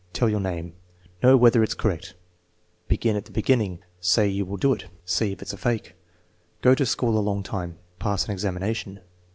"Tell 0.13 0.27
your 0.27 0.39
name." 0.39 0.73
"Know 1.21 1.37
whether 1.37 1.61
it's 1.61 1.75
correct." 1.75 2.15
"Begin 2.87 3.15
at 3.15 3.25
the 3.25 3.31
beginning." 3.31 3.83
"Say 3.99 4.27
you 4.27 4.45
will 4.47 4.57
do 4.57 4.73
it." 4.73 4.85
"See 5.05 5.31
if 5.31 5.43
it's 5.43 5.53
a 5.53 5.57
fake." 5.57 5.93
"Go 6.63 6.73
to 6.73 6.87
school 6.87 7.19
a 7.19 7.19
long 7.21 7.43
time." 7.43 7.77
"Pass 7.99 8.25
an 8.25 8.31
examination." 8.31 9.01